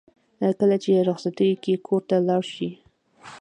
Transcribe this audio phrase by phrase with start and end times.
[0.59, 2.69] کله چې رخصتیو کې کور ته لاړ شي.